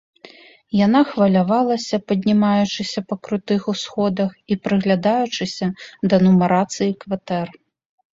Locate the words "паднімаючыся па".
2.11-3.15